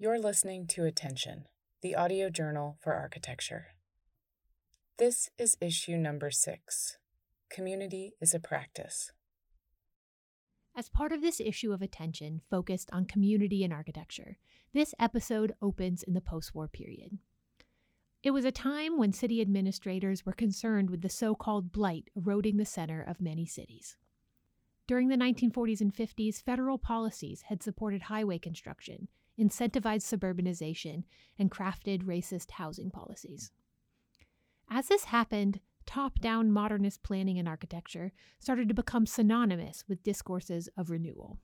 [0.00, 1.46] You're listening to Attention,
[1.82, 3.74] the audio journal for architecture.
[4.96, 6.98] This is issue number six
[7.50, 9.10] Community is a Practice.
[10.76, 14.38] As part of this issue of Attention focused on community and architecture,
[14.72, 17.18] this episode opens in the post war period.
[18.22, 22.56] It was a time when city administrators were concerned with the so called blight eroding
[22.56, 23.96] the center of many cities.
[24.86, 29.08] During the 1940s and 50s, federal policies had supported highway construction,
[29.38, 31.04] incentivized suburbanization,
[31.38, 33.50] and crafted racist housing policies.
[34.70, 40.68] As this happened, top down modernist planning and architecture started to become synonymous with discourses
[40.76, 41.38] of renewal.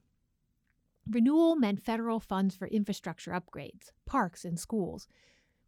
[1.09, 5.07] Renewal meant federal funds for infrastructure upgrades, parks, and schools,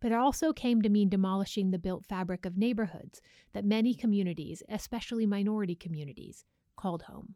[0.00, 3.20] but it also came to mean demolishing the built fabric of neighborhoods
[3.52, 6.44] that many communities, especially minority communities,
[6.76, 7.34] called home.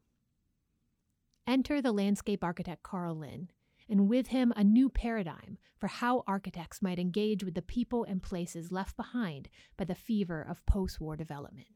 [1.47, 3.49] Enter the landscape architect Karl Linn,
[3.91, 8.23] and with him a new paradigm for how architects might engage with the people and
[8.23, 11.67] places left behind by the fever of post war development.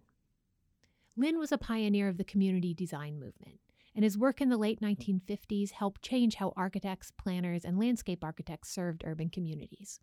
[1.16, 3.60] Linn was a pioneer of the community design movement,
[3.94, 8.70] and his work in the late 1950s helped change how architects, planners, and landscape architects
[8.70, 10.00] served urban communities.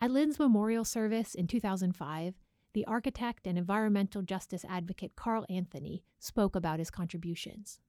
[0.00, 2.34] At Linn's memorial service in 2005,
[2.74, 7.80] the architect and environmental justice advocate Carl Anthony spoke about his contributions.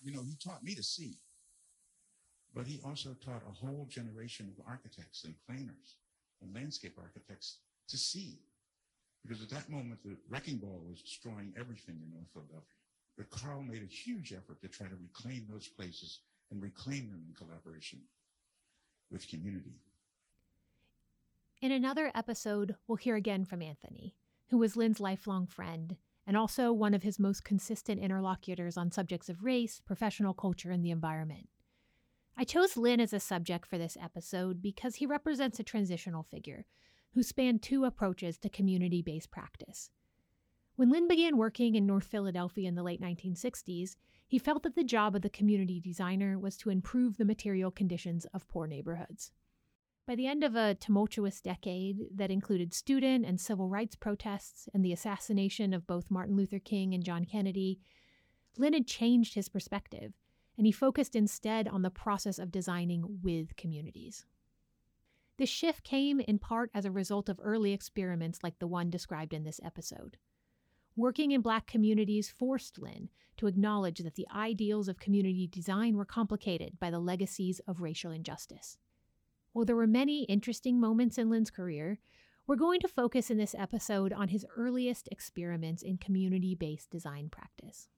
[0.00, 1.18] You know, he taught me to see,
[2.58, 5.94] but he also taught a whole generation of architects and planners
[6.42, 8.40] and landscape architects to see.
[9.22, 12.74] Because at that moment, the wrecking ball was destroying everything in North Philadelphia.
[13.16, 16.18] But Karl made a huge effort to try to reclaim those places
[16.50, 18.00] and reclaim them in collaboration
[19.08, 19.78] with community.
[21.62, 24.16] In another episode, we'll hear again from Anthony,
[24.48, 29.28] who was Linn's lifelong friend and also one of his most consistent interlocutors on subjects
[29.28, 31.48] of race, professional culture, and the environment.
[32.40, 36.66] I chose Linn as a subject for this episode because he represents a transitional figure
[37.14, 39.90] who spanned two approaches to community based practice.
[40.76, 43.96] When Linn began working in North Philadelphia in the late 1960s,
[44.28, 48.24] he felt that the job of the community designer was to improve the material conditions
[48.26, 49.32] of poor neighborhoods.
[50.06, 54.84] By the end of a tumultuous decade that included student and civil rights protests and
[54.84, 57.80] the assassination of both Martin Luther King and John Kennedy,
[58.56, 60.12] Linn had changed his perspective,
[60.58, 64.26] and he focused instead on the process of designing with communities.
[65.38, 69.32] This shift came in part as a result of early experiments like the one described
[69.32, 70.18] in this episode.
[70.96, 76.04] Working in black communities forced Linn to acknowledge that the ideals of community design were
[76.04, 78.78] complicated by the legacies of racial injustice.
[79.52, 82.00] While there were many interesting moments in Linn's career,
[82.48, 87.28] we're going to focus in this episode on his earliest experiments in community based design
[87.28, 87.88] practice.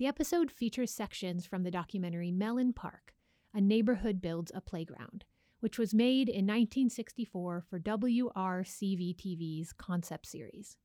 [0.00, 3.12] The episode features sections from the documentary Mellon Park
[3.52, 5.26] A Neighborhood Builds a Playground,
[5.58, 10.78] which was made in 1964 for WRCV TV's concept series.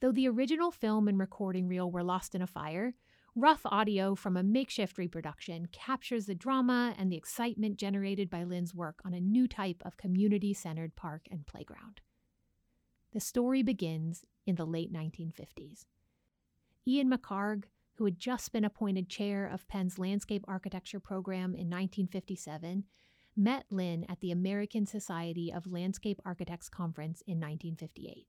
[0.00, 2.94] Though the original film and recording reel were lost in a fire,
[3.34, 8.74] Rough audio from a makeshift reproduction captures the drama and the excitement generated by Linn's
[8.74, 12.00] work on a new type of community centered park and playground.
[13.12, 15.84] The story begins in the late 1950s.
[16.88, 17.64] Ian McHarg,
[17.96, 22.84] who had just been appointed chair of Penn's landscape architecture program in 1957,
[23.36, 28.26] met Linn at the American Society of Landscape Architects conference in 1958.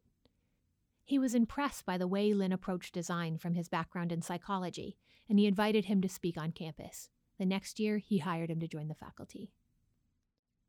[1.03, 4.97] He was impressed by the way Linn approached design from his background in psychology,
[5.29, 7.09] and he invited him to speak on campus.
[7.38, 9.51] The next year, he hired him to join the faculty.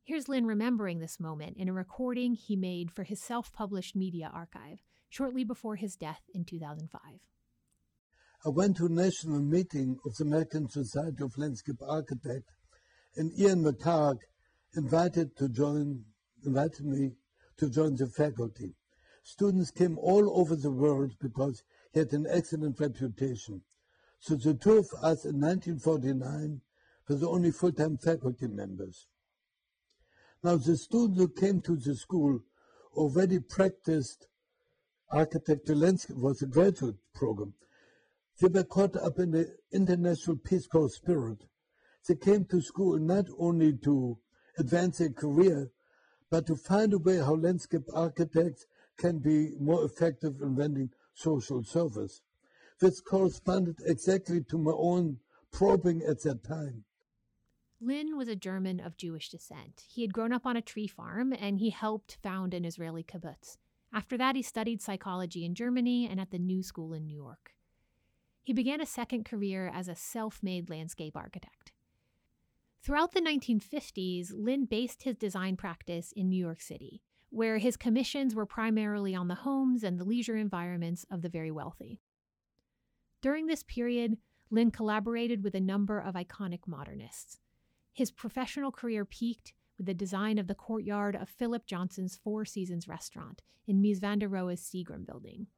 [0.05, 4.31] Here's Linn remembering this moment in a recording he made for his self published media
[4.33, 7.01] archive shortly before his death in 2005.
[8.45, 12.53] I went to a national meeting of the American Society of Landscape Architects,
[13.17, 14.19] and Ian McHarg
[14.77, 16.05] invited to join
[16.45, 17.17] invited me
[17.57, 18.75] to join the faculty.
[19.25, 23.63] Students came all over the world because he had an excellent reputation.
[24.21, 26.61] So the two of us in 1949
[27.09, 29.09] were the only full-time faculty members.
[30.45, 32.41] Now the students who came to the school
[32.95, 34.29] already practiced
[35.11, 37.55] architecture landscape, was a graduate program.
[38.41, 41.39] They were caught up in the international Peace Corps spirit.
[42.07, 44.19] They came to school not only to
[44.59, 45.71] advance their career,
[46.31, 51.65] but to find a way how landscape architects can be more effective in rendering social
[51.65, 52.23] service.
[52.81, 55.19] This corresponded exactly to my own
[55.51, 56.85] probing at that time.
[57.81, 59.85] Linn was a German of Jewish descent.
[59.89, 63.57] He had grown up on a tree farm and he helped found an Israeli kibbutz.
[63.93, 67.53] After that, he studied psychology in Germany and at the New School in New York.
[68.49, 71.71] He began a second career as a self made landscape architect.
[72.83, 78.35] Throughout the 1950s, Linn based his design practice in New York City, where his commissions
[78.35, 82.01] were primarily on the homes and the leisure environments of the very wealthy.
[83.21, 84.17] During this period,
[84.49, 87.41] Linn collaborated with a number of iconic modernists.
[87.93, 92.89] His professional career peaked with the design of the courtyard of Philip Johnson's Four Seasons
[92.89, 95.49] restaurant in Mies van der Rohe's Seagram building.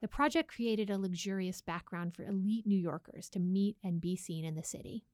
[0.00, 4.44] The project created a luxurious background for elite New Yorkers to meet and be seen
[4.44, 5.04] in the city.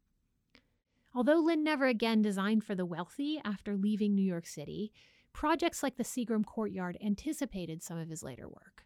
[1.14, 4.92] Although Linn never again designed for the wealthy after leaving New York City,
[5.32, 8.84] projects like the Seagram Courtyard anticipated some of his later work.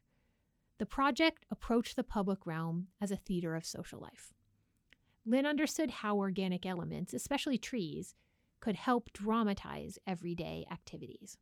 [0.79, 4.33] The project approached the public realm as a theater of social life.
[5.27, 8.15] Linn understood how organic elements, especially trees,
[8.61, 11.39] could help dramatize everyday activities.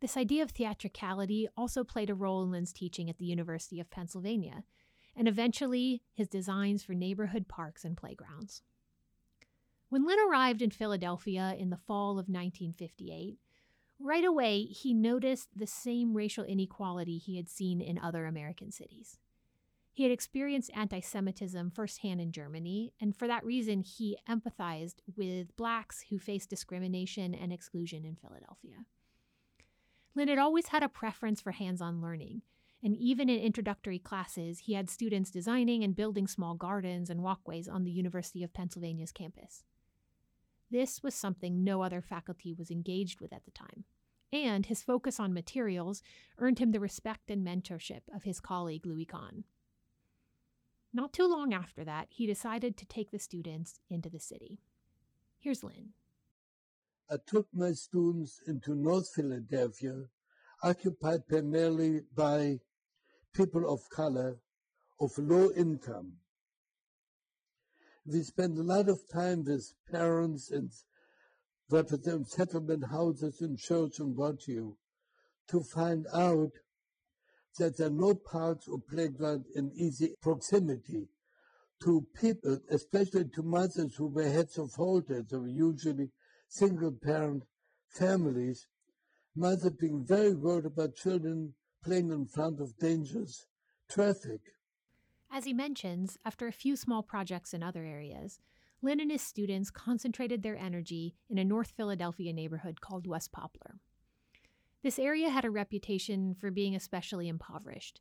[0.00, 3.90] This idea of theatricality also played a role in Linn's teaching at the University of
[3.90, 4.62] Pennsylvania,
[5.16, 8.62] and eventually his designs for neighborhood parks and playgrounds.
[9.88, 13.38] When Linn arrived in Philadelphia in the fall of 1958,
[13.98, 19.18] right away he noticed the same racial inequality he had seen in other American cities.
[19.92, 25.56] He had experienced anti Semitism firsthand in Germany, and for that reason, he empathized with
[25.56, 28.84] blacks who faced discrimination and exclusion in Philadelphia.
[30.14, 32.42] Linn had always had a preference for hands on learning,
[32.82, 37.68] and even in introductory classes, he had students designing and building small gardens and walkways
[37.68, 39.64] on the University of Pennsylvania's campus.
[40.70, 43.84] This was something no other faculty was engaged with at the time,
[44.32, 46.02] and his focus on materials
[46.38, 49.44] earned him the respect and mentorship of his colleague Louis Kahn.
[50.92, 54.58] Not too long after that, he decided to take the students into the city.
[55.38, 55.90] Here's Linn.
[57.10, 60.04] I took my students into North Philadelphia,
[60.62, 62.60] occupied primarily by
[63.34, 64.36] people of color
[65.00, 66.18] of low income.
[68.04, 70.70] We spent a lot of time with parents and
[71.70, 74.76] represent settlement houses in church and what you
[75.48, 76.52] to find out
[77.58, 81.08] that there are no parks or playgrounds in easy proximity
[81.82, 86.10] to people, especially to mothers who were heads of who were usually
[86.48, 87.44] single parent
[87.88, 88.66] families,
[89.36, 91.54] mothers being very worried about children
[91.84, 93.46] playing in front of dangerous
[93.88, 94.40] traffic.
[95.30, 98.40] As he mentions, after a few small projects in other areas,
[98.80, 103.78] Linn and his students concentrated their energy in a North Philadelphia neighborhood called West Poplar.
[104.82, 108.00] This area had a reputation for being especially impoverished.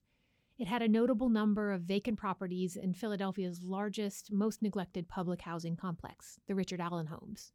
[0.59, 5.75] It had a notable number of vacant properties in Philadelphia's largest, most neglected public housing
[5.75, 7.51] complex, the Richard Allen Homes.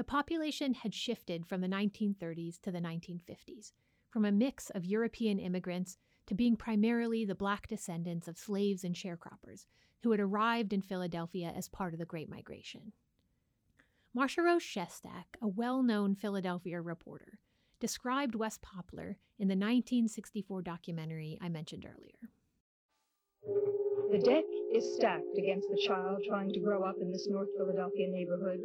[0.00, 3.72] The population had shifted from the 1930s to the 1950s,
[4.08, 8.94] from a mix of European immigrants to being primarily the black descendants of slaves and
[8.94, 9.66] sharecroppers
[10.02, 12.94] who had arrived in Philadelphia as part of the Great Migration.
[14.16, 17.38] Marciarose Shestack, a well known Philadelphia reporter,
[17.78, 22.30] described West Poplar in the 1964 documentary I mentioned earlier.
[24.10, 28.08] The deck is stacked against the child trying to grow up in this North Philadelphia
[28.08, 28.60] neighborhood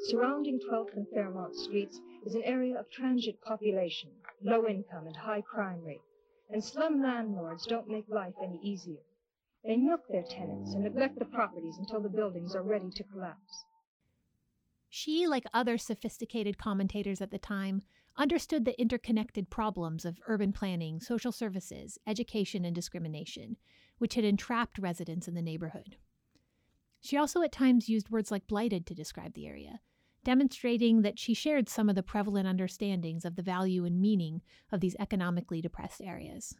[0.00, 4.10] Surrounding 12th and Fairmount streets is an area of transient population,
[4.42, 6.02] low income and high crime rate,
[6.50, 9.00] and slum landlords don't make life any easier.
[9.64, 13.64] They milk their tenants and neglect the properties until the buildings are ready to collapse.
[14.90, 17.82] She, like other sophisticated commentators at the time,
[18.16, 23.56] understood the interconnected problems of urban planning, social services, education, and discrimination,
[23.98, 25.96] which had entrapped residents in the neighborhood.
[27.04, 29.80] She also at times used words like blighted to describe the area,
[30.24, 34.40] demonstrating that she shared some of the prevalent understandings of the value and meaning
[34.72, 36.56] of these economically depressed areas.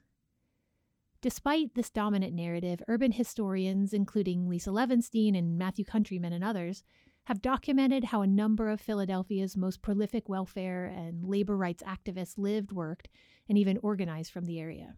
[1.22, 6.84] Despite this dominant narrative, urban historians, including Lisa Levenstein and Matthew Countryman and others,
[7.24, 12.70] have documented how a number of Philadelphia's most prolific welfare and labor rights activists lived,
[12.70, 13.08] worked,
[13.48, 14.96] and even organized from the area.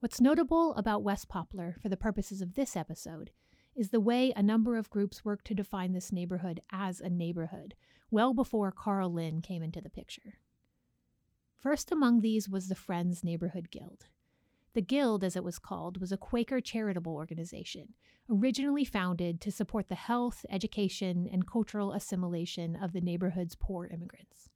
[0.00, 3.30] What's notable about West Poplar for the purposes of this episode
[3.74, 7.74] is the way a number of groups worked to define this neighborhood as a neighborhood,
[8.10, 10.38] well before Karl Linn came into the picture.
[11.58, 14.06] First among these was the Friends Neighborhood Guild.
[14.72, 17.94] The Guild, as it was called, was a Quaker charitable organization,
[18.30, 24.48] originally founded to support the health, education, and cultural assimilation of the neighborhood's poor immigrants.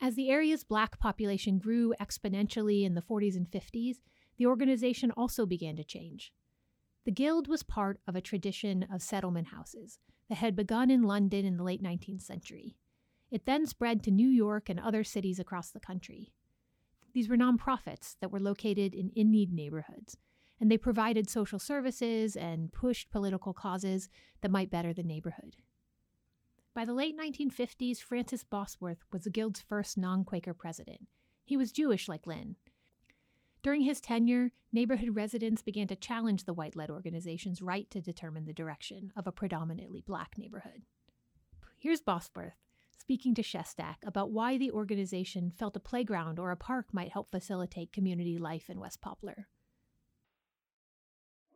[0.00, 3.98] As the area's black population grew exponentially in the 40s and 50s,
[4.36, 6.32] the organization also began to change.
[7.04, 11.44] The Guild was part of a tradition of settlement houses that had begun in London
[11.44, 12.76] in the late 19th century.
[13.30, 16.32] It then spread to New York and other cities across the country.
[17.12, 20.16] These were nonprofits that were located in in need neighborhoods,
[20.60, 24.08] and they provided social services and pushed political causes
[24.40, 25.56] that might better the neighborhood.
[26.74, 31.08] By the late 1950s, Francis Bosworth was the Guild's first non Quaker president.
[31.44, 32.56] He was Jewish like Linn.
[33.62, 38.44] During his tenure, neighborhood residents began to challenge the white led organization's right to determine
[38.44, 40.82] the direction of a predominantly black neighborhood.
[41.78, 42.54] Here's Bosworth
[42.98, 47.30] speaking to Shestack about why the organization felt a playground or a park might help
[47.30, 49.48] facilitate community life in West Poplar.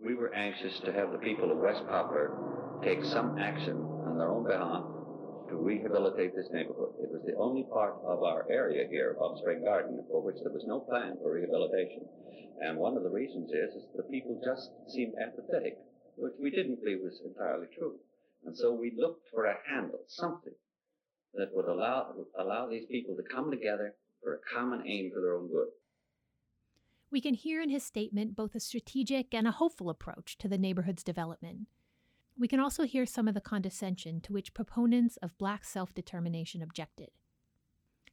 [0.04, 4.28] We were anxious to have the people of West Poplar take some action on their
[4.28, 4.84] own behalf
[5.48, 6.94] to rehabilitate this neighborhood.
[7.00, 10.52] It was the only part of our area here of Spring Garden for which there
[10.52, 12.06] was no plan for rehabilitation.
[12.60, 15.78] And one of the reasons is, is the people just seemed apathetic,
[16.16, 17.96] which we didn't believe was entirely true.
[18.44, 20.54] And so we looked for a handle, something
[21.34, 25.36] that would allow, allow these people to come together for a common aim for their
[25.36, 25.68] own good.
[27.10, 30.58] We can hear in his statement both a strategic and a hopeful approach to the
[30.58, 31.68] neighborhood's development.
[32.38, 36.60] We can also hear some of the condescension to which proponents of black self determination
[36.60, 37.08] objected.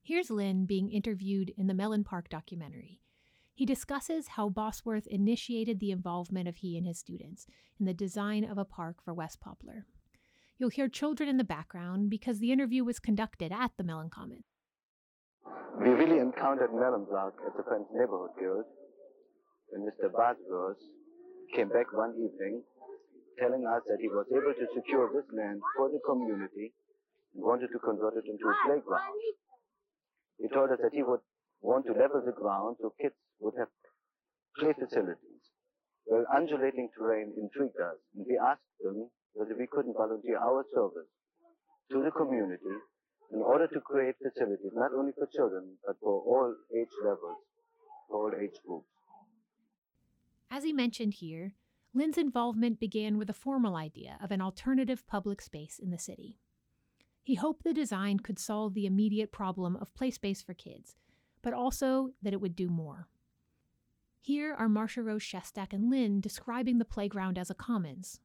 [0.01, 3.01] Here's Linn being interviewed in the Mellon Park documentary.
[3.53, 7.47] He discusses how Bosworth initiated the involvement of he and his students
[7.79, 9.85] in the design of a park for West Poplar.
[10.57, 14.43] You'll hear children in the background because the interview was conducted at the Mellon Common.
[15.79, 18.65] We really encountered Mellon Block at the Friends Neighborhood Guild
[19.69, 20.11] when Mr.
[20.11, 20.77] Bosworth
[21.55, 22.63] came back one evening
[23.39, 26.73] telling us that he was able to secure this land for the community
[27.33, 29.19] and wanted to convert it into a playground.
[30.37, 31.21] He told us that he would
[31.61, 33.69] want to level the ground so kids would have
[34.57, 35.41] play facilities.
[36.05, 41.09] Well, undulating terrain intrigued us, and we asked them whether we couldn't volunteer our service
[41.91, 42.75] to the community
[43.31, 47.37] in order to create facilities not only for children, but for all age levels,
[48.09, 48.87] for all age groups.
[50.51, 51.53] As he mentioned here,
[51.95, 56.39] Linn's involvement began with a formal idea of an alternative public space in the city.
[57.21, 60.95] He hoped the design could solve the immediate problem of play space for kids,
[61.43, 63.07] but also that it would do more.
[64.21, 68.19] Here are Marciarose Shestack and Linn describing the playground as a commons.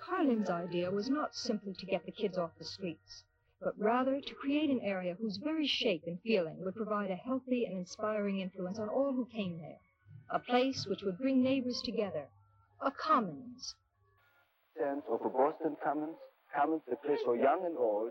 [0.00, 3.24] Karl Linn's idea was not simply to get the kids off the streets,
[3.60, 7.66] but rather to create an area whose very shape and feeling would provide a healthy
[7.66, 9.78] and inspiring influence on all who came there.
[10.30, 12.28] A place which would bring neighbors together,
[12.84, 13.74] a commons.
[14.76, 16.16] Sense of a Boston Commons,
[16.54, 18.10] Commons, a place for young and old,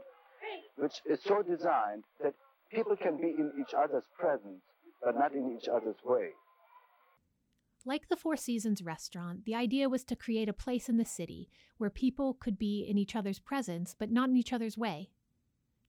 [0.78, 2.34] which is so designed that
[2.72, 4.62] people can be in each other's presence,
[5.04, 6.30] but not in each other's way.
[7.84, 11.50] Like the Four Seasons restaurant, the idea was to create a place in the city
[11.78, 15.10] where people could be in each other's presence, but not in each other's way.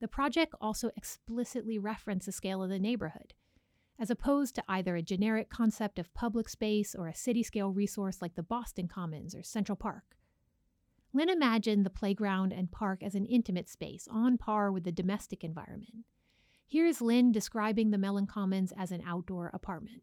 [0.00, 3.34] The project also explicitly referenced the scale of the neighborhood,
[3.98, 8.20] as opposed to either a generic concept of public space or a city scale resource
[8.20, 10.16] like the Boston Commons or Central Park.
[11.12, 15.44] Linn imagined the playground and park as an intimate space on par with the domestic
[15.44, 16.04] environment.
[16.66, 20.02] Here's Linn describing the Mellon Commons as an outdoor apartment.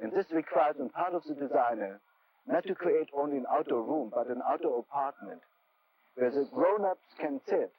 [0.00, 2.00] And this requires on part of the designer
[2.46, 5.40] not to create only an outdoor room, but an outdoor apartment
[6.14, 7.72] where the grown-ups can sit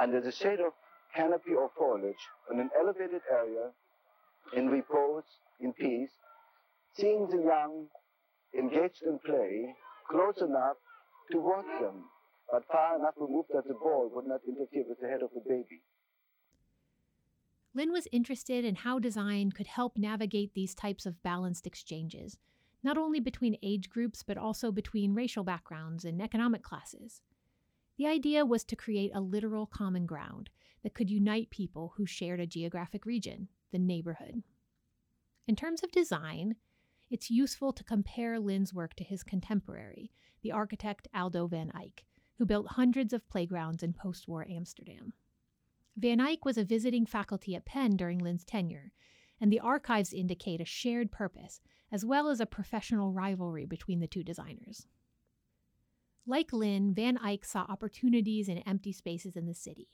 [0.00, 0.72] under the shade of
[1.18, 3.70] canopy or foliage on an elevated area
[4.54, 5.24] in repose,
[5.60, 6.12] in peace,
[6.94, 7.88] seeing the young
[8.56, 9.74] engaged in play
[10.08, 10.76] close enough
[11.32, 12.04] to watch them,
[12.50, 15.42] but far enough removed that the ball would not interfere with the head of the
[15.46, 15.82] baby.
[17.74, 22.38] Linn was interested in how design could help navigate these types of balanced exchanges,
[22.82, 27.20] not only between age groups, but also between racial backgrounds and economic classes.
[27.98, 30.50] The idea was to create a literal common ground
[30.84, 34.44] that could unite people who shared a geographic region, the neighborhood.
[35.48, 36.54] In terms of design,
[37.10, 40.12] it's useful to compare Linn's work to his contemporary,
[40.42, 42.04] the architect Aldo van Eyck,
[42.36, 45.12] who built hundreds of playgrounds in post war Amsterdam.
[45.96, 48.92] Van Eyck was a visiting faculty at Penn during Linn's tenure,
[49.40, 54.06] and the archives indicate a shared purpose, as well as a professional rivalry between the
[54.06, 54.86] two designers.
[56.30, 59.88] Like Linn, Van Eyck saw opportunities in empty spaces in the city.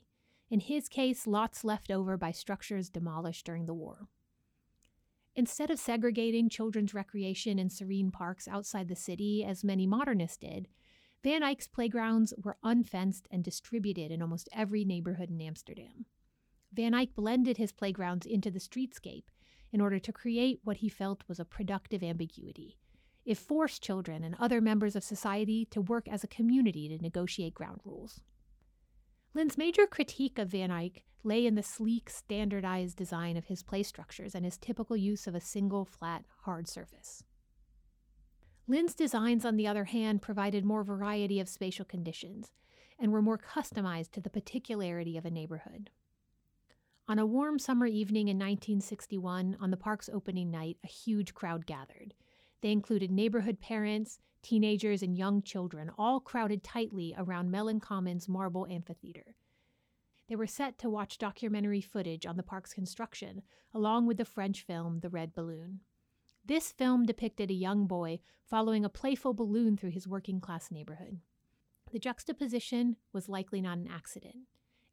[0.49, 4.09] In his case, lots left over by structures demolished during the war.
[5.33, 10.67] Instead of segregating children's recreation in serene parks outside the city, as many modernists did,
[11.23, 16.05] Van Eyck's playgrounds were unfenced and distributed in almost every neighborhood in Amsterdam.
[16.73, 19.23] Van Eyck blended his playgrounds into the streetscape
[19.71, 22.77] in order to create what he felt was a productive ambiguity.
[23.25, 27.55] It forced children and other members of society to work as a community to negotiate
[27.55, 28.21] ground rules.
[29.33, 33.81] Linn's major critique of Van Eyck lay in the sleek, standardized design of his play
[33.81, 37.23] structures and his typical use of a single, flat, hard surface.
[38.67, 42.51] Linn's designs, on the other hand, provided more variety of spatial conditions
[42.99, 45.89] and were more customized to the particularity of a neighborhood.
[47.07, 51.65] On a warm summer evening in 1961, on the park's opening night, a huge crowd
[51.65, 52.13] gathered.
[52.61, 58.67] They included neighborhood parents, teenagers, and young children, all crowded tightly around Mellon Commons Marble
[58.67, 59.35] Amphitheater.
[60.27, 63.43] They were set to watch documentary footage on the park's construction,
[63.73, 65.81] along with the French film The Red Balloon.
[66.43, 71.19] This film depicted a young boy following a playful balloon through his working class neighborhood.
[71.91, 74.35] The juxtaposition was likely not an accident.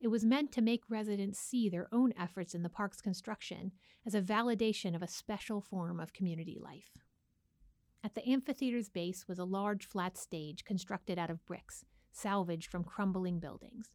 [0.01, 3.73] It was meant to make residents see their own efforts in the park's construction
[4.05, 7.02] as a validation of a special form of community life.
[8.05, 12.83] At the amphitheater's base was a large flat stage constructed out of bricks, salvaged from
[12.83, 13.91] crumbling buildings.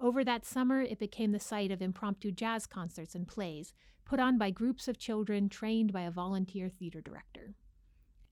[0.00, 4.38] Over that summer, it became the site of impromptu jazz concerts and plays put on
[4.38, 7.54] by groups of children trained by a volunteer theater director.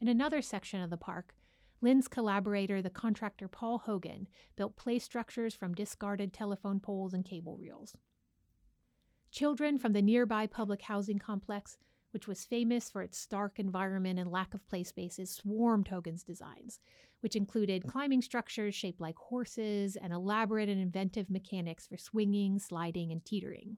[0.00, 1.34] In another section of the park,
[1.82, 7.56] Linn's collaborator, the contractor Paul Hogan, built play structures from discarded telephone poles and cable
[7.56, 7.94] reels.
[9.30, 11.78] Children from the nearby public housing complex
[12.12, 16.80] which was famous for its stark environment and lack of play spaces, swarmed Hogan's designs,
[17.20, 17.88] which included hmm.
[17.88, 23.76] climbing structures shaped like horses and elaborate and inventive mechanics for swinging, sliding, and teetering.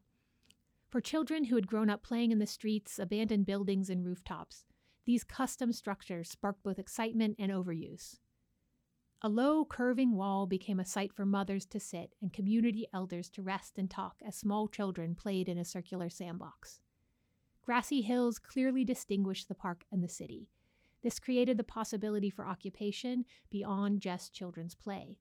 [0.90, 4.64] For children who had grown up playing in the streets, abandoned buildings, and rooftops,
[5.06, 8.18] these custom structures sparked both excitement and overuse.
[9.22, 13.42] A low, curving wall became a site for mothers to sit and community elders to
[13.42, 16.80] rest and talk as small children played in a circular sandbox.
[17.62, 20.48] Grassy hills clearly distinguished the park and the city.
[21.02, 25.18] This created the possibility for occupation beyond just children's play,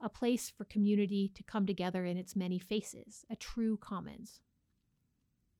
[0.00, 4.40] a place for community to come together in its many faces, a true commons.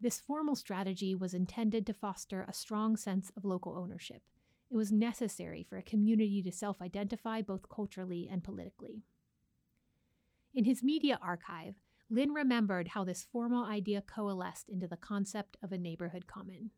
[0.01, 4.23] This formal strategy was intended to foster a strong sense of local ownership.
[4.71, 9.03] It was necessary for a community to self identify both culturally and politically.
[10.55, 11.75] In his media archive,
[12.13, 16.71] Linn remembered how this formal idea coalesced into the concept of a neighborhood common.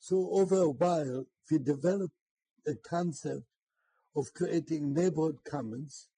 [0.00, 2.14] So over a while, we developed
[2.66, 3.44] a concept
[4.16, 6.08] of creating neighborhood commons,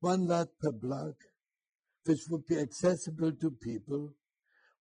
[0.00, 1.14] one lot per block,
[2.04, 4.12] which would be accessible to people,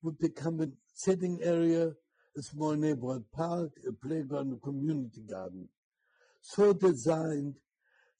[0.01, 1.91] would become a sitting area,
[2.35, 5.69] a small neighborhood park, a playground, a community garden.
[6.41, 7.55] So designed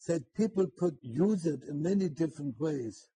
[0.08, 3.08] that people could use it in many different ways.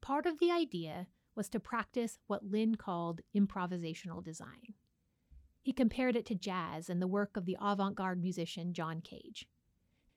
[0.00, 4.74] Part of the idea was to practice what Linn called improvisational design.
[5.62, 9.46] He compared it to jazz and the work of the avant garde musician John Cage.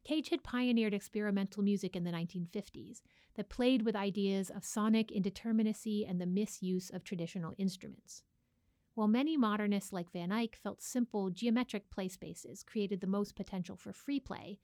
[0.04, 3.02] Cage had pioneered experimental music in the 1950s
[3.36, 8.24] that played with ideas of sonic indeterminacy and the misuse of traditional instruments.
[8.96, 13.76] While many modernists like Van Eyck felt simple geometric play spaces created the most potential
[13.76, 14.60] for free play,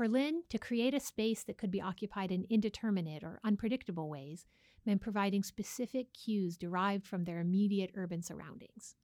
[0.00, 4.46] for Linn, to create a space that could be occupied in indeterminate or unpredictable ways
[4.86, 8.94] meant providing specific cues derived from their immediate urban surroundings.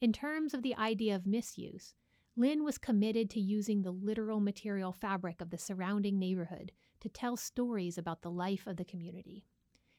[0.00, 1.94] In terms of the idea of misuse,
[2.36, 7.36] Linn was committed to using the literal material fabric of the surrounding neighborhood to tell
[7.36, 9.44] stories about the life of the community.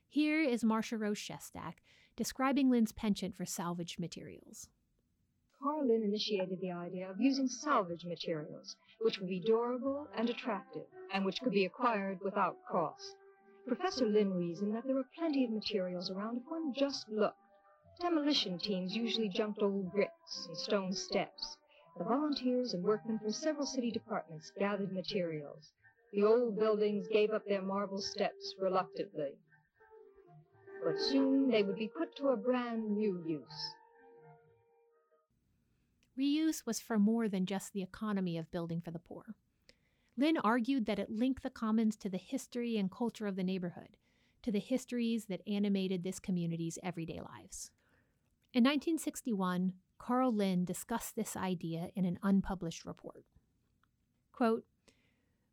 [0.10, 1.76] Here is Marciarose Shestack
[2.18, 4.68] describing Linn's penchant for salvaged materials.
[5.62, 10.88] Karl Linn initiated the idea of using salvage materials, which would be durable and attractive,
[11.12, 13.17] and which could be acquired without cost.
[13.67, 17.38] Professor Linn reasoned that there were plenty of materials around if one just looked.
[18.00, 21.58] Demolition teams usually jumped old bricks and stone steps.
[21.98, 25.74] The volunteers and workmen from several city departments gathered materials.
[26.13, 29.38] The old buildings gave up their marble steps reluctantly.
[30.82, 33.74] But soon they would be put to a brand new use.
[36.19, 39.36] Reuse was for more than just the economy of building for the poor.
[40.17, 43.95] Linn argued that it linked the commons to the history and culture of the neighborhood,
[44.41, 47.71] to the histories that animated this community's everyday lives.
[48.53, 53.23] In 1961, Karl Linn discussed this idea in an unpublished report.
[54.34, 54.65] Quote,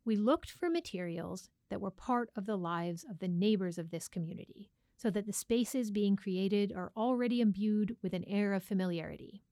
[0.03, 4.07] We looked for materials that were part of the lives of the neighbors of this
[4.09, 9.43] community, so that the spaces being created are already imbued with an air of familiarity,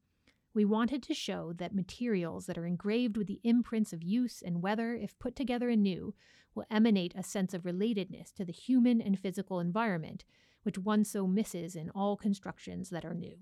[0.55, 4.63] we wanted to show that materials that are engraved with the imprints of use and
[4.63, 6.15] weather, if put together anew,
[6.55, 10.23] will emanate a sense of relatedness to the human and physical environment,
[10.63, 13.35] which one so misses in all constructions that are new.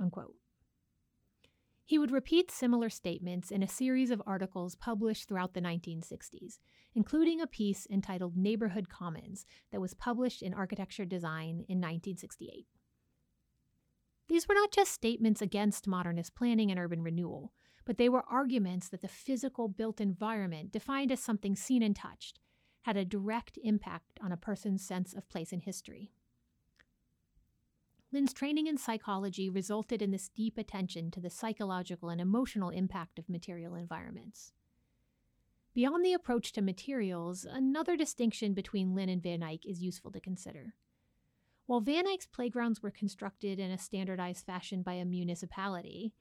[0.00, 0.34] Unquote.
[1.84, 6.58] He would repeat similar statements in a series of articles published throughout the 1960s,
[6.94, 12.66] including a piece entitled Neighborhood Commons that was published in Architecture Design in 1968.
[14.28, 17.52] These were not just statements against modernist planning and urban renewal,
[17.84, 22.38] but they were arguments that the physical built environment, defined as something seen and touched,
[22.82, 26.12] had a direct impact on a person's sense of place in history.
[28.12, 33.18] Linn's training in psychology resulted in this deep attention to the psychological and emotional impact
[33.18, 34.52] of material environments.
[35.74, 40.20] Beyond the approach to materials, another distinction between Linn and Van Eyck is useful to
[40.20, 40.74] consider.
[41.68, 46.14] While Van Eyck's playgrounds were constructed in a standardized fashion by a municipality,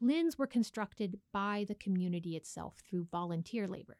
[0.00, 3.98] Linn's were constructed by the community itself through volunteer labor.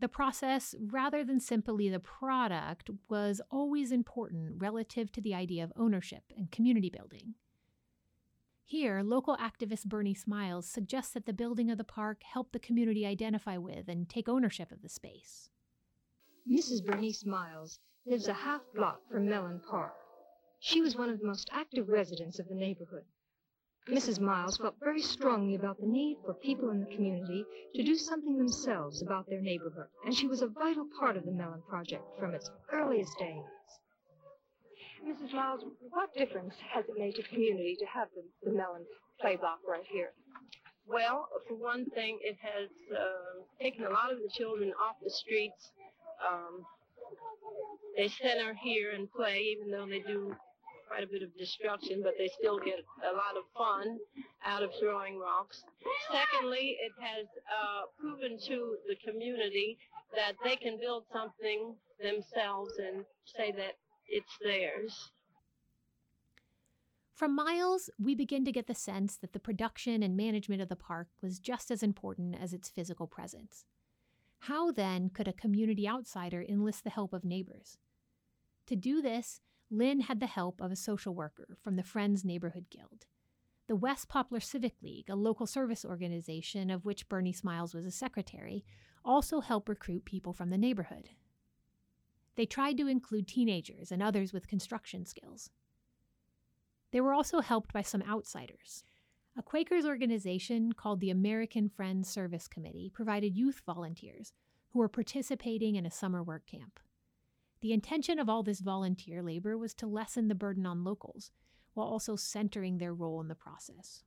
[0.00, 5.72] The process, rather than simply the product, was always important relative to the idea of
[5.76, 7.34] ownership and community building.
[8.64, 13.06] Here, local activist Bernice Miles suggests that the building of the park helped the community
[13.06, 15.50] identify with and take ownership of the space.
[16.50, 16.84] Mrs.
[16.84, 19.94] Bernice Miles lives a half block from Mellon Park.
[20.60, 23.04] She was one of the most active residents of the neighborhood.
[23.88, 24.20] Mrs.
[24.20, 28.38] Miles felt very strongly about the need for people in the community to do something
[28.38, 32.32] themselves about their neighborhood, and she was a vital part of the Mellon Project from
[32.34, 33.42] its earliest days.
[35.04, 35.32] Mrs.
[35.32, 38.86] Miles, what difference has it made to the community to have the, the Mellon
[39.20, 40.12] play block right here?
[40.86, 45.10] Well, for one thing, it has uh, taken a lot of the children off the
[45.10, 45.72] streets.
[46.22, 46.64] Um,
[47.96, 50.34] they center here and play, even though they do
[50.88, 52.78] quite a bit of destruction, but they still get
[53.10, 53.98] a lot of fun
[54.44, 55.64] out of throwing rocks.
[56.10, 59.78] Secondly, it has uh, proven to the community
[60.14, 65.10] that they can build something themselves and say that it's theirs.
[67.14, 70.76] From Miles, we begin to get the sense that the production and management of the
[70.76, 73.64] park was just as important as its physical presence.
[74.46, 77.78] How then could a community outsider enlist the help of neighbors?
[78.66, 82.66] To do this, Linn had the help of a social worker from the Friends Neighborhood
[82.68, 83.06] Guild.
[83.68, 87.92] The West Poplar Civic League, a local service organization of which Bernice Miles was a
[87.92, 88.64] secretary,
[89.04, 91.10] also helped recruit people from the neighborhood.
[92.34, 95.50] They tried to include teenagers and others with construction skills.
[96.90, 98.82] They were also helped by some outsiders.
[99.34, 104.34] A Quakers organization called the American Friends Service Committee provided youth volunteers
[104.70, 106.78] who were participating in a summer work camp.
[107.62, 111.30] The intention of all this volunteer labor was to lessen the burden on locals,
[111.72, 114.02] while also centering their role in the process.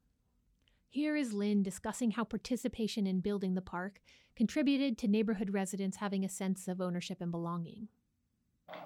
[0.89, 4.01] Here is Linn discussing how participation in building the park
[4.35, 7.87] contributed to neighborhood residents having a sense of ownership and belonging.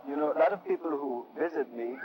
[0.07, 1.97] You know, a lot of people who visit me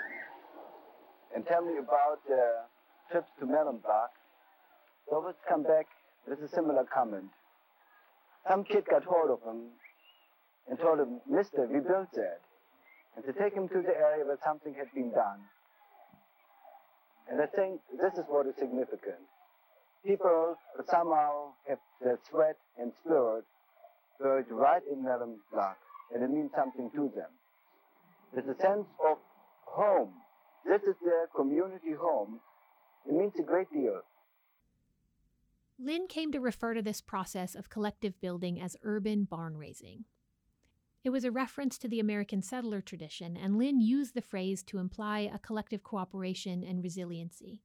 [1.34, 2.66] and tell me about uh,
[3.10, 4.10] trips to Block,
[5.10, 5.86] always come back
[6.28, 7.30] with a similar comment.
[8.48, 9.70] Some kid got hold of him
[10.68, 12.40] and told him, Mister, we built that
[13.16, 15.40] and to take him to the area where something had been done.
[17.30, 19.22] And I think this is what is significant.
[20.04, 20.56] People
[20.90, 23.44] somehow have their sweat and spirit
[24.20, 25.18] buried right in their
[25.52, 25.78] Block,
[26.12, 27.30] and it means something to them.
[28.34, 29.16] There's a sense of
[29.64, 30.12] home.
[30.66, 32.40] This is their community home.
[33.08, 34.02] It means a great deal.
[35.78, 40.04] Linn came to refer to this process of collective building as urban barn raising.
[41.02, 44.78] It was a reference to the American settler tradition, and Linn used the phrase to
[44.78, 47.62] imply a collective cooperation and resiliency.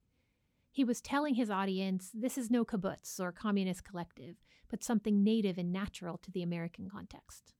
[0.71, 4.35] He was telling his audience this is no kibbutz or communist collective,
[4.69, 7.53] but something native and natural to the American context.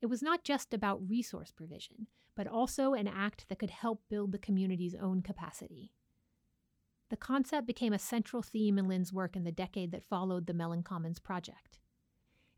[0.00, 4.32] It was not just about resource provision, but also an act that could help build
[4.32, 5.90] the community's own capacity.
[7.08, 10.54] The concept became a central theme in Linn's work in the decade that followed the
[10.54, 11.78] Mellon Commons project.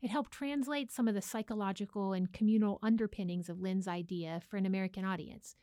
[0.01, 4.65] It helped translate some of the psychological and communal underpinnings of Linn's idea for an
[4.65, 5.55] American audience,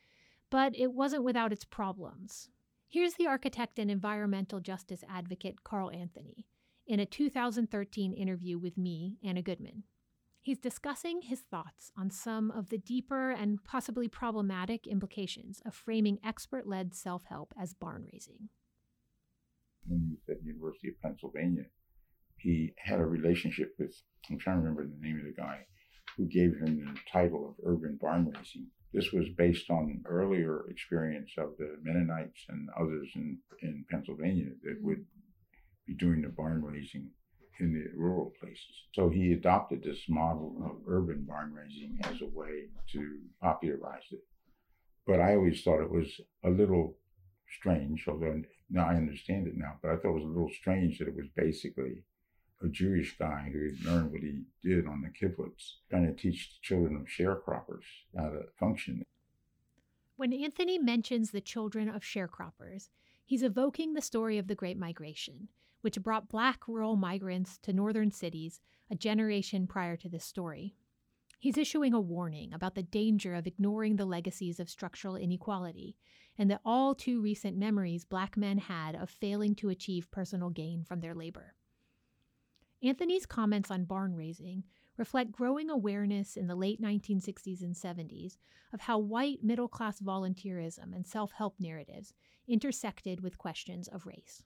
[0.51, 2.49] but it wasn't without its problems.
[2.89, 6.47] Here's the architect and environmental justice advocate Carl Anthony
[6.87, 9.83] in a 2013 interview with me, Anna Goodman.
[10.41, 16.21] He's discussing his thoughts on some of the deeper and possibly problematic implications of framing
[16.23, 18.49] expert led self help as barn raising.
[19.89, 21.65] When he was at the University of Pennsylvania,
[22.39, 23.95] he had a relationship with,
[24.31, 25.67] I'm trying to remember the name of the guy,
[26.17, 28.67] who gave him the title of urban barn raising.
[28.93, 34.79] This was based on earlier experience of the Mennonites and others in, in Pennsylvania that
[34.81, 35.05] would
[35.87, 37.11] be doing the barn raising
[37.61, 38.85] in the rural places.
[38.95, 44.21] So he adopted this model of urban barn raising as a way to popularize it.
[45.07, 46.97] But I always thought it was a little
[47.59, 50.99] strange, although now I understand it now, but I thought it was a little strange
[50.99, 52.03] that it was basically
[52.63, 56.49] a Jewish guy who had learned what he did on the kibbutz, trying to teach
[56.49, 57.85] the children of sharecroppers
[58.17, 59.05] how to function.
[60.17, 62.89] When Anthony mentions the children of sharecroppers,
[63.25, 65.49] he's evoking the story of the Great Migration,
[65.83, 70.75] which brought black rural migrants to northern cities a generation prior to this story.
[71.47, 75.97] He's issuing a warning about the danger of ignoring the legacies of structural inequality
[76.37, 80.83] and the all too recent memories black men had of failing to achieve personal gain
[80.83, 81.55] from their labor.
[82.83, 84.65] Anthony's comments on barn raising
[84.97, 88.39] reflect growing awareness in the late 1960s and 70s
[88.73, 92.13] of how white middle class volunteerism and self help narratives
[92.49, 94.43] intersected with questions of race.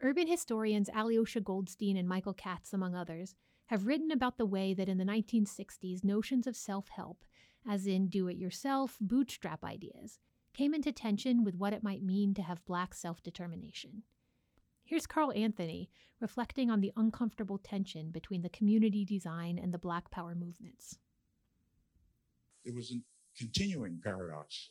[0.00, 3.34] Urban historians Alyosha Goldstein and Michael Katz, among others,
[3.70, 7.24] have written about the way that in the 1960s notions of self help,
[7.68, 10.18] as in do it yourself, bootstrap ideas,
[10.52, 14.02] came into tension with what it might mean to have black self determination.
[14.82, 20.10] Here's Carl Anthony reflecting on the uncomfortable tension between the community design and the Black
[20.10, 20.98] Power movements.
[22.64, 23.00] It was a
[23.38, 24.70] continuing paradox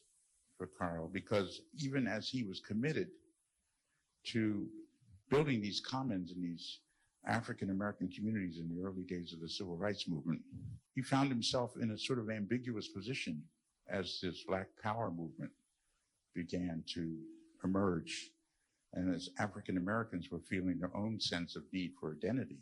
[0.58, 3.08] for Karl because even as he was committed
[4.26, 4.68] to
[5.30, 6.80] building these commons and these
[7.26, 10.42] African American communities in the early days of the civil rights movement,
[10.96, 13.44] he found himself in a sort of ambiguous position
[13.90, 15.52] as this Black Power movement
[16.34, 17.18] began to
[17.64, 18.32] emerge
[18.94, 22.60] and as African Americans were feeling their own sense of need for identity.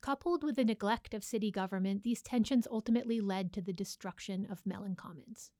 [0.00, 4.66] Coupled with the neglect of city government, these tensions ultimately led to the destruction of
[4.66, 5.50] Mellon Commons.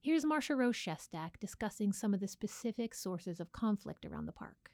[0.00, 4.72] Here's Marciarose Shestack discussing some of the specific sources of conflict around the park.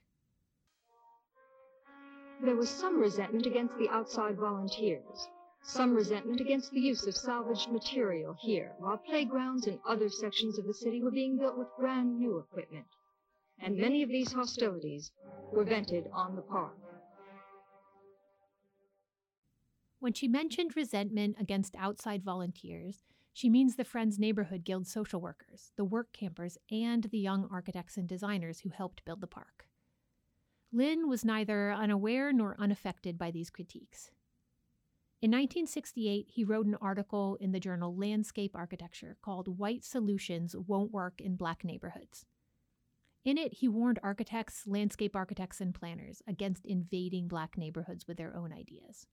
[2.42, 5.28] There was some resentment against the outside volunteers,
[5.62, 10.66] some resentment against the use of salvaged material here, while playgrounds in other sections of
[10.66, 12.86] the city were being built with brand new equipment
[13.60, 15.10] and many of these hostilities
[15.52, 16.76] were vented on the park.
[20.00, 25.72] When she mentioned resentment against outside volunteers, she means the Friends Neighborhood Guild social workers,
[25.76, 29.66] the work campers, and the young architects and designers who helped build the park.
[30.74, 34.10] Linn was neither unaware nor unaffected by these critiques.
[35.22, 40.90] In 1968, he wrote an article in the journal Landscape Architecture called White Solutions Won't
[40.90, 42.26] Work in Black Neighborhoods.
[43.24, 48.34] In it, he warned architects, landscape architects, and planners against invading black neighborhoods with their
[48.34, 49.06] own ideas.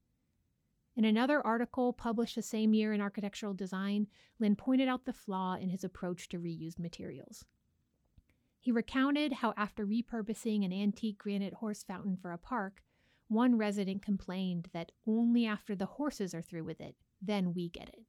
[0.95, 4.07] In another article published the same year in Architectural Design,
[4.39, 7.45] Linn pointed out the flaw in his approach to reused materials.
[8.61, 12.83] He recounted how, after repurposing an antique granite horse fountain for a park,
[13.27, 17.89] one resident complained that only after the horses are through with it, then we get
[17.89, 18.03] it.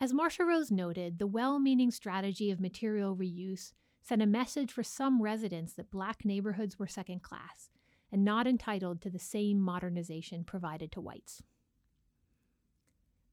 [0.00, 5.22] As Marciarose noted, the well meaning strategy of material reuse sent a message for some
[5.22, 7.70] residents that black neighborhoods were second class
[8.10, 11.40] and not entitled to the same modernization provided to whites.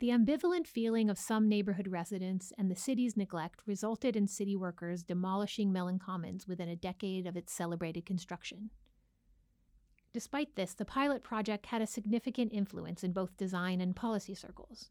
[0.03, 5.01] The ambivalent feeling of some neighborhood residents and the city's neglect resulted in city workers
[5.01, 8.69] demolishing Mellon Commons within a decade of its celebrated construction.
[10.11, 14.89] Despite this, the pilot project had a significant influence in both design and policy circles.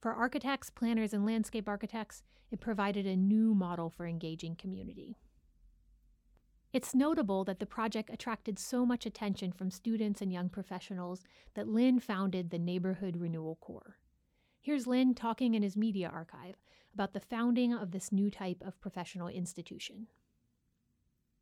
[0.00, 5.16] For architects, planners, and landscape architects, it provided a new model for engaging community.
[6.72, 11.22] It's notable that the project attracted so much attention from students and young professionals
[11.54, 13.98] that Linn founded the Neighborhood Renewal Corps.
[14.62, 16.56] Here's Linn talking in his media archive
[16.92, 20.06] about the founding of this new type of professional institution.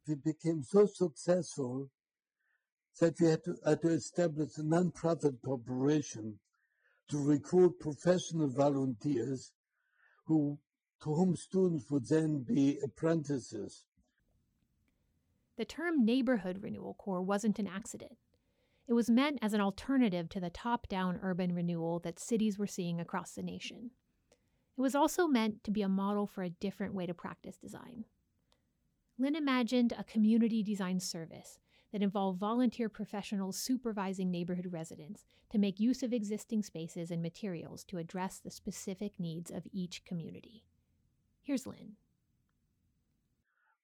[0.07, 1.90] We became so successful
[3.00, 6.38] that we had to, had to establish a nonprofit corporation
[7.11, 9.52] to recruit professional volunteers
[10.26, 10.59] who
[11.02, 13.85] to whom students would then be apprentices.
[15.57, 18.16] The term Neighborhood Renewal Corps wasn't an accident.
[18.88, 22.66] It was meant as an alternative to the top down urban renewal that cities were
[22.66, 23.90] seeing across the nation.
[24.79, 28.07] It was also meant to be a model for a different way to practice design.
[29.18, 31.59] Linn imagined a community design service
[31.92, 37.85] that involved volunteer professionals supervising neighborhood residents to make use of existing spaces and materials
[37.85, 40.64] to address the specific needs of each community.
[41.42, 41.96] Here's Linn.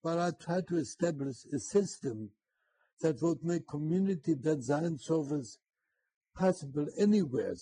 [0.02, 2.30] But I tried to establish a system
[3.00, 5.58] that would make community design service
[6.34, 7.54] possible anywhere,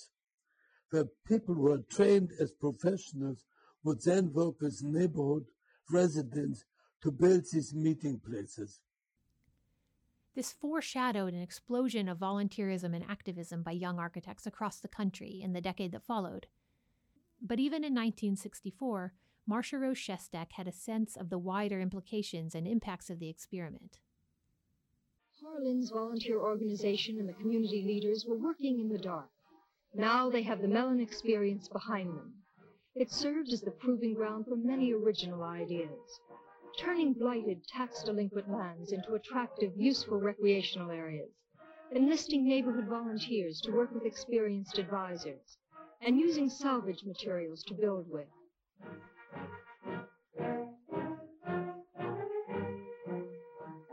[0.91, 3.45] where people who are trained as professionals
[3.85, 5.45] would then work with neighborhood
[5.91, 6.65] residents
[7.03, 8.81] to build these meeting places.
[10.35, 15.53] This foreshadowed an explosion of volunteerism and activism by young architects across the country in
[15.53, 16.47] the decade that followed.
[17.41, 19.13] But even in 1964,
[19.51, 23.99] Marciarose had a sense of the wider implications and impacts of the experiment.
[25.43, 29.29] Karl Linn's volunteer organization and the community leaders were working in the dark.
[29.93, 32.45] Now they have the Mellon experience behind them.
[32.95, 36.21] It served as the proving ground for many original ideas,
[36.79, 41.33] turning blighted, tax delinquent lands into attractive, useful recreational areas,
[41.91, 45.59] enlisting neighborhood volunteers to work with experienced advisors,
[46.03, 48.29] and using salvage materials to build with.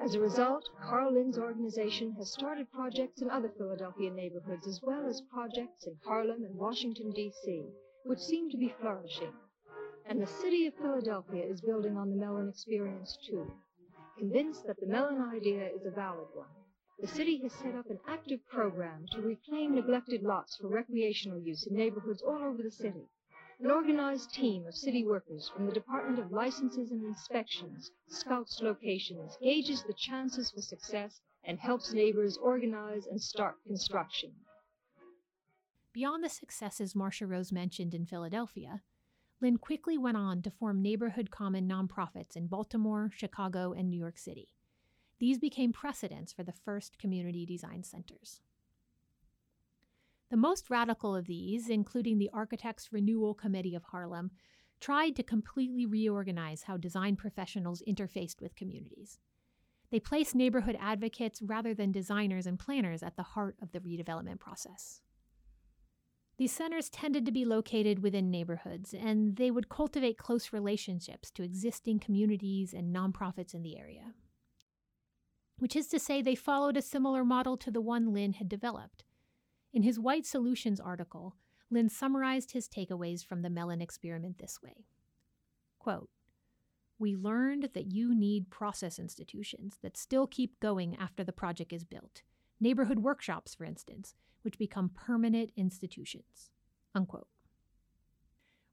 [0.09, 5.05] As a result, Karl Linn's organization has started projects in other Philadelphia neighborhoods as well
[5.05, 7.67] as projects in Harlem and Washington, D.C.,
[8.05, 9.31] which seem to be flourishing.
[10.07, 13.51] And the city of Philadelphia is building on the Mellon experience too,
[14.17, 16.49] convinced that the Mellon idea is a valid one.
[16.99, 21.67] The city has set up an active program to reclaim neglected lots for recreational use
[21.67, 23.05] in neighborhoods all over the city.
[23.61, 29.37] An organized team of city workers from the Department of Licenses and Inspections scouts locations,
[29.41, 34.31] gauges the chances for success, and helps neighbors organize and start construction.
[35.91, 38.81] Beyond the successes Marciarose mentioned in Philadelphia,
[39.41, 44.17] Linn quickly went on to form neighborhood common nonprofits in Baltimore, Chicago, and New York
[44.17, 44.55] City.
[45.19, 48.39] These became precedents for the first community design centers.
[50.29, 54.31] The most radical of these, including the Architects Renewal Committee of Harlem,
[54.79, 59.19] tried to completely reorganize how design professionals interfaced with communities.
[59.91, 64.39] They placed neighborhood advocates rather than designers and planners at the heart of the redevelopment
[64.39, 65.01] process.
[66.37, 71.43] These centers tended to be located within neighborhoods, and they would cultivate close relationships to
[71.43, 74.13] existing communities and nonprofits in the area.
[75.57, 79.03] Which is to say, they followed a similar model to the one Linn had developed.
[79.71, 81.35] In his White Solutions article,
[81.69, 84.85] Linn summarized his takeaways from the Mellon experiment this way
[85.77, 86.09] Quote,
[86.97, 91.83] We learned that you need process institutions that still keep going after the project is
[91.83, 92.23] built.
[92.59, 96.49] Neighborhood workshops, for instance, which become permanent institutions.
[96.95, 97.27] Unquote.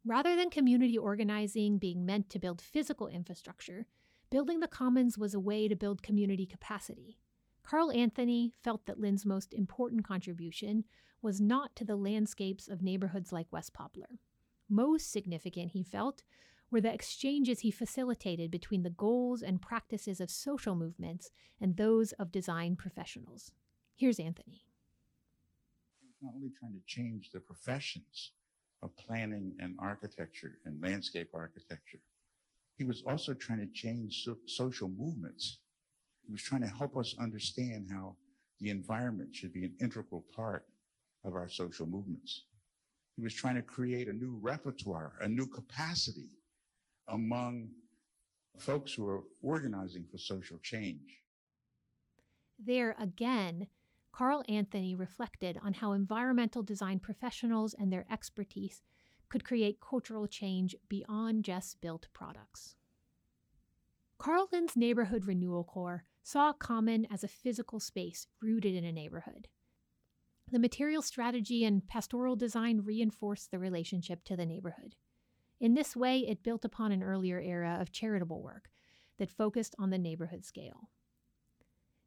[0.05, 3.87] Rather than community organizing being meant to build physical infrastructure,
[4.31, 7.19] building the commons was a way to build community capacity.
[7.67, 10.85] Carl Anthony felt that Linn's most important contribution
[11.21, 14.21] was not to the landscapes of neighborhoods like West Poplar.
[14.69, 16.23] Most significant, he felt,
[16.71, 22.13] were the exchanges he facilitated between the goals and practices of social movements and those
[22.13, 23.51] of design professionals.
[23.97, 24.63] Here's Anthony.
[26.23, 28.31] Not only trying to change the professions
[28.81, 31.99] of planning and architecture and landscape architecture,
[32.79, 35.59] he was also trying to change so- social movements
[36.27, 38.17] he was trying to help us understand how
[38.61, 40.67] the environment should be an integral part
[41.25, 42.45] of our social movements.
[43.17, 46.31] He was trying to create a new repertoire, a new capacity
[47.09, 47.69] among
[48.59, 51.23] folks who are organizing for social change.
[52.59, 53.69] There again,
[54.13, 58.83] Carl Anthony reflected on how environmental design professionals and their expertise
[59.29, 62.77] could create cultural change beyond just built products.
[64.19, 69.47] Karl Linn's Neighborhood Renewal Corps saw common as a physical space rooted in a neighborhood.
[70.51, 74.97] The material strategy and pastoral design reinforced the relationship to the neighborhood.
[75.61, 78.71] In this way, it built upon an earlier era of charitable work
[79.21, 80.89] that focused on the neighborhood scale.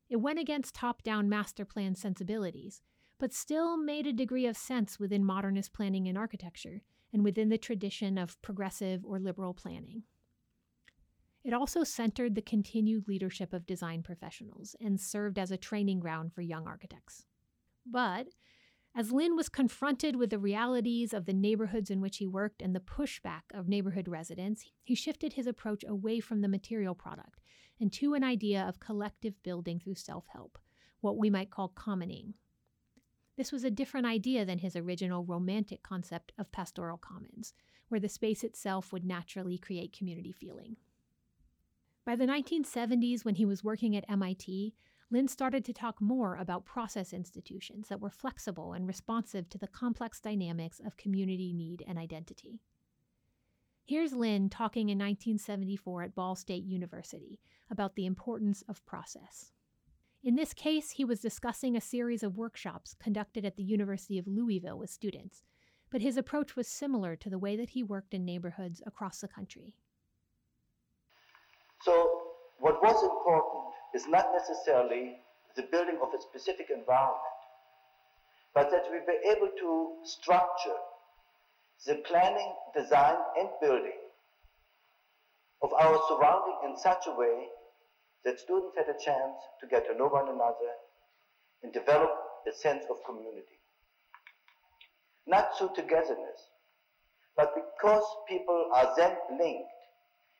[0.09, 2.81] It went against top down master plan sensibilities,
[3.19, 6.81] but still made a degree of sense within modernist planning and architecture
[7.13, 10.03] and within the tradition of progressive or liberal planning.
[11.43, 16.33] It also centered the continued leadership of design professionals and served as a training ground
[16.33, 17.25] for young architects.
[17.85, 18.27] But
[18.95, 22.75] as Linn was confronted with the realities of the neighborhoods in which he worked and
[22.75, 27.39] the pushback of neighborhood residents, he shifted his approach away from the material product
[27.79, 30.57] and to an idea of collective building through self help,
[31.01, 32.33] what we might call commoning.
[33.37, 37.53] This was a different idea than his original romantic concept of pastoral commons,
[37.87, 40.75] where the space itself would naturally create community feeling.
[42.09, 44.73] By the 1970s, when he was working at MIT,
[45.11, 49.67] Linn started to talk more about process institutions that were flexible and responsive to the
[49.67, 52.61] complex dynamics of community need and identity.
[53.85, 57.39] Here's Linn talking in 1974 at Ball State University
[57.69, 59.51] about the importance of process.
[60.23, 64.25] In this case, he was discussing a series of workshops conducted at the University of
[64.25, 65.43] Louisville with students,
[65.91, 69.27] but his approach was similar to the way that he worked in neighborhoods across the
[69.27, 69.75] country.
[71.81, 72.21] So
[72.59, 75.17] what was important is not necessarily
[75.55, 77.39] the building of a specific environment,
[78.53, 80.79] but that we were able to structure
[81.85, 83.99] the planning, design, and building
[85.61, 87.47] of our surrounding in such a way
[88.25, 90.71] that students had a chance to get to know one another
[91.63, 92.09] and develop
[92.47, 93.59] a sense of community.
[95.27, 96.41] Not through togetherness,
[97.35, 99.69] but because people are then linked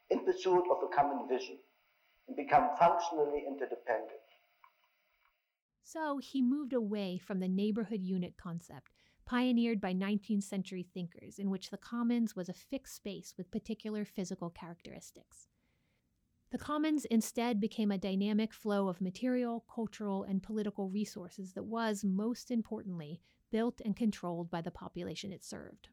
[0.10, 1.58] in pursuit of a common vision
[2.28, 4.20] and become functionally interdependent.
[5.84, 8.92] So he moved away from the neighborhood unit concept
[9.26, 14.04] pioneered by 19th century thinkers, in which the commons was a fixed space with particular
[14.04, 15.48] physical characteristics.
[16.52, 22.04] The commons instead became a dynamic flow of material, cultural, and political resources that was,
[22.04, 25.90] most importantly, built and controlled by the population it served.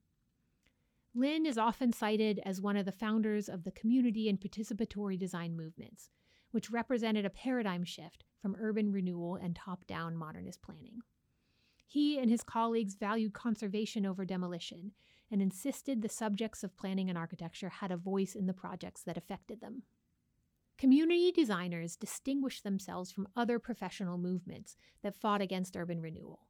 [1.18, 5.56] Linn is often cited as one of the founders of the community and participatory design
[5.56, 6.10] movements,
[6.50, 10.98] which represented a paradigm shift from urban renewal and top down modernist planning.
[11.86, 14.92] He and his colleagues valued conservation over demolition
[15.30, 19.16] and insisted the subjects of planning and architecture had a voice in the projects that
[19.16, 19.84] affected them.
[20.76, 26.45] Community designers distinguished themselves from other professional movements that fought against urban renewal.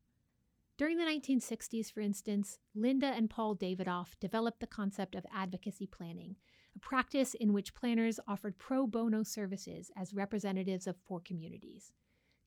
[0.78, 6.36] During the 1960s, for instance, Linda and Paul Davidoff developed the concept of advocacy planning,
[6.74, 11.92] a practice in which planners offered pro bono services as representatives of poor communities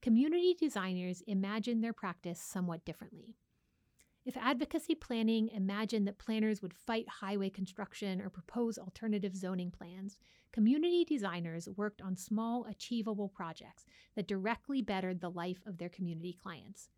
[0.02, 3.36] community designers imagine their practice somewhat differently.
[4.24, 10.18] If advocacy planning imagined that planners would fight highway construction or propose alternative zoning plans,
[10.52, 16.36] community designers worked on small, achievable projects that directly bettered the life of their community
[16.42, 16.90] clients.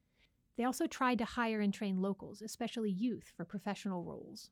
[0.57, 4.51] They also tried to hire and train locals, especially youth, for professional roles.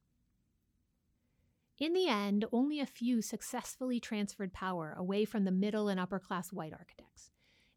[1.78, 6.18] In the end, only a few successfully transferred power away from the middle and upper
[6.18, 7.30] class white architects.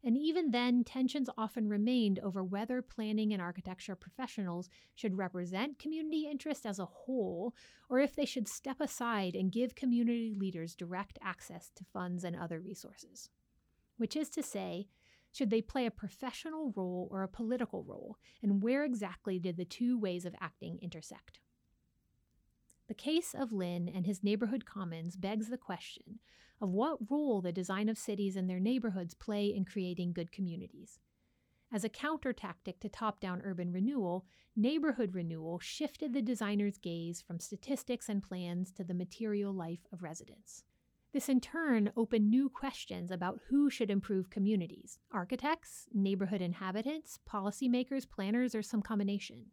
[0.06, 6.28] And even then, tensions often remained over whether planning and architecture professionals should represent community
[6.30, 7.54] interest as a whole,
[7.88, 12.36] or if they should step aside and give community leaders direct access to funds and
[12.36, 13.30] other resources.
[13.96, 14.88] Which is to say,
[15.34, 19.64] should they play a professional role or a political role, and where exactly did the
[19.64, 21.40] two ways of acting intersect?
[22.86, 26.20] The case of Linn and his neighborhood commons begs the question
[26.60, 31.00] of what role the design of cities and their neighborhoods play in creating good communities.
[31.72, 37.20] As a counter tactic to top down urban renewal, neighborhood renewal shifted the designer's gaze
[37.20, 40.62] from statistics and plans to the material life of residents.
[41.14, 48.10] This in turn opened new questions about who should improve communities architects, neighborhood inhabitants, policymakers,
[48.10, 49.52] planners, or some combination.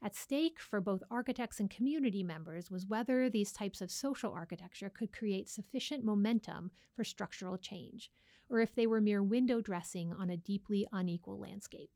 [0.00, 4.88] At stake for both architects and community members was whether these types of social architecture
[4.88, 8.12] could create sufficient momentum for structural change,
[8.48, 11.90] or if they were mere window dressing on a deeply unequal landscape.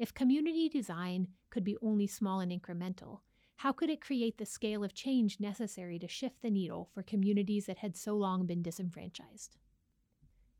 [0.00, 3.20] If community design could be only small and incremental,
[3.60, 7.66] how could it create the scale of change necessary to shift the needle for communities
[7.66, 9.54] that had so long been disenfranchised?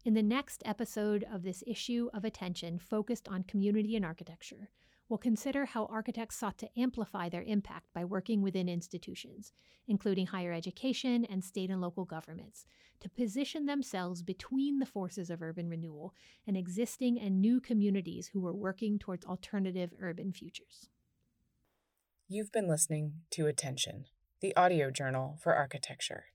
[0.04, 4.68] In the next episode of this issue of attention focused on community and architecture,
[5.08, 9.54] we'll consider how architects sought to amplify their impact by working within institutions,
[9.88, 12.66] including higher education and state and local governments,
[13.00, 16.12] to position themselves between the forces of urban renewal
[16.46, 20.90] and existing and new communities who were working towards alternative urban futures.
[22.32, 24.04] You've been listening to Attention,
[24.40, 26.26] the audio journal for architecture.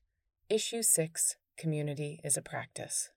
[0.50, 3.12] Issue 6 Community is a Practice.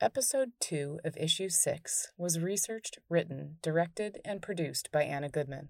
[0.00, 5.68] Episode 2 of Issue 6 was researched, written, directed, and produced by Anna Goodman.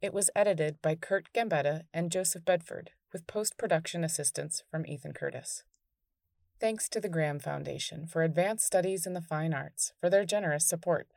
[0.00, 5.14] It was edited by Kurt Gambetta and Joseph Bedford, with post production assistance from Ethan
[5.14, 5.64] Curtis.
[6.60, 10.68] Thanks to the Graham Foundation for Advanced Studies in the Fine Arts for their generous
[10.68, 11.08] support.